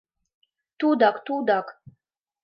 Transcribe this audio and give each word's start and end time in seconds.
Тудак, 0.79 1.15
тудак! 1.25 1.67